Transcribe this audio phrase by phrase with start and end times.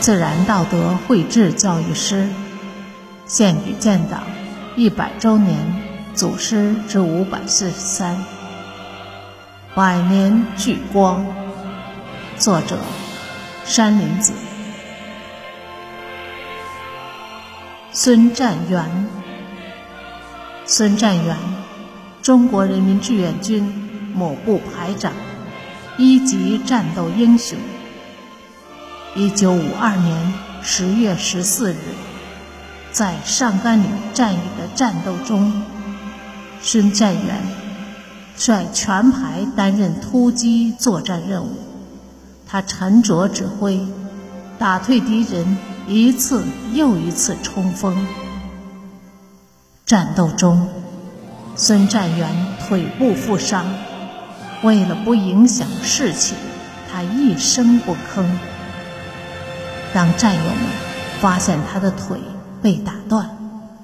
[0.00, 2.26] 自然道德绘制教育师，
[3.26, 4.22] 献给建党
[4.74, 5.58] 一百周年
[6.14, 8.16] 祖师之五百四十三，
[9.74, 11.26] 百年聚光。
[12.38, 12.78] 作者：
[13.66, 14.32] 山林子。
[17.92, 19.06] 孙占元，
[20.64, 21.36] 孙占元，
[22.22, 23.62] 中国人民志愿军
[24.14, 25.12] 某部排长，
[25.98, 27.58] 一级战斗英雄。
[29.16, 30.32] 一九五二年
[30.62, 31.78] 十月十四日，
[32.92, 35.64] 在上甘岭战役的战斗中，
[36.62, 37.42] 孙占元
[38.36, 41.56] 率全排担任突击作战任务。
[42.46, 43.80] 他沉着指挥，
[44.60, 45.58] 打退敌人
[45.88, 48.06] 一次又一次冲锋。
[49.84, 50.68] 战斗中，
[51.56, 53.66] 孙占元腿部负伤，
[54.62, 56.36] 为了不影响士气，
[56.92, 58.24] 他一声不吭。
[59.92, 60.58] 当战友们
[61.20, 62.16] 发现他的腿
[62.62, 63.28] 被打断，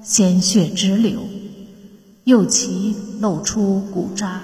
[0.00, 1.20] 鲜血直流，
[2.22, 4.42] 右旗露出骨渣，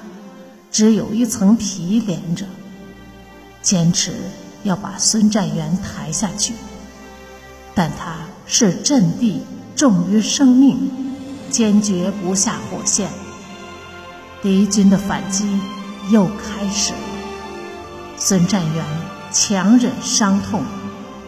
[0.72, 2.44] 只有一层皮连着，
[3.62, 4.12] 坚持
[4.64, 6.54] 要把孙占元抬下去，
[7.72, 8.16] 但他
[8.46, 9.42] 视阵地
[9.76, 10.90] 重于生命，
[11.50, 13.08] 坚决不下火线。
[14.42, 15.60] 敌军的反击
[16.10, 16.98] 又开始了，
[18.16, 18.84] 孙占元
[19.30, 20.64] 强忍伤痛。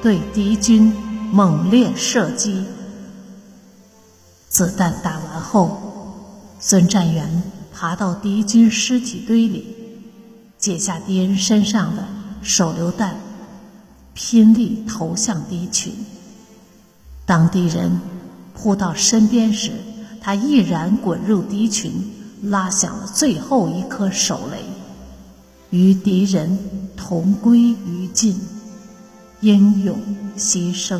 [0.06, 0.92] 对敌军
[1.32, 2.62] 猛烈射击，
[4.48, 5.80] 子弹打完后，
[6.60, 9.66] 孙占元爬到敌军尸体堆里，
[10.56, 12.06] 解下敌人身上的
[12.40, 13.16] 手榴弹，
[14.14, 15.92] 拼力投向敌群。
[17.24, 18.00] 当敌人
[18.54, 19.72] 扑到身边时，
[20.20, 21.90] 他毅然滚入敌群，
[22.44, 24.62] 拉响了最后一颗手雷，
[25.76, 26.56] 与敌人
[26.96, 28.40] 同归于尽。
[29.40, 30.00] 英勇
[30.38, 30.98] 牺牲，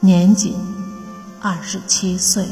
[0.00, 0.54] 年仅
[1.42, 2.46] 二十七岁。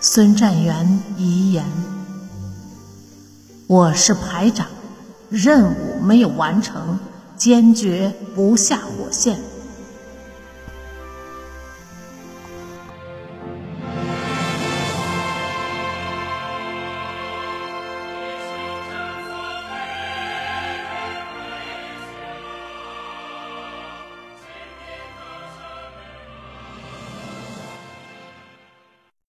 [0.00, 1.64] 孙占元遗言
[3.66, 4.68] ：“我是排长，
[5.28, 7.00] 任务没有完成，
[7.36, 9.40] 坚决不下火线。”